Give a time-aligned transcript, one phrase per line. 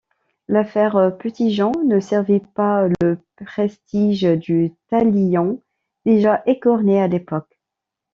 [0.47, 5.61] L'affaire Petitjean ne servit pas le prestige du Talion
[6.05, 7.59] déjà écorné à l'époque.